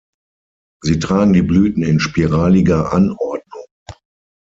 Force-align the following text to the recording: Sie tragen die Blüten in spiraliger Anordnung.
Sie 0.81 0.97
tragen 0.97 1.31
die 1.31 1.43
Blüten 1.43 1.83
in 1.83 1.99
spiraliger 1.99 2.91
Anordnung. 2.91 3.65